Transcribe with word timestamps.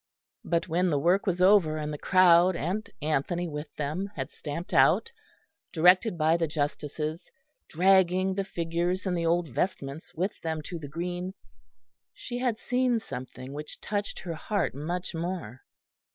But 0.43 0.67
when 0.67 0.89
the 0.89 0.97
work 0.97 1.27
was 1.27 1.41
over, 1.43 1.77
and 1.77 1.93
the 1.93 1.97
crowd 1.99 2.55
and 2.55 2.89
Anthony 3.03 3.47
with 3.47 3.67
them 3.75 4.09
had 4.15 4.31
stamped 4.31 4.73
out, 4.73 5.11
directed 5.71 6.17
by 6.17 6.37
the 6.37 6.47
justices, 6.47 7.29
dragging 7.67 8.33
the 8.33 8.43
figures 8.43 9.05
and 9.05 9.15
the 9.15 9.27
old 9.27 9.49
vestments 9.49 10.15
with 10.15 10.41
them 10.41 10.63
to 10.63 10.79
the 10.79 10.87
green, 10.89 11.35
she 12.15 12.39
had 12.39 12.57
seen 12.57 12.99
something 12.99 13.53
which 13.53 13.79
touched 13.79 14.21
her 14.21 14.33
heart 14.33 14.73
much 14.73 15.13
more. 15.13 15.61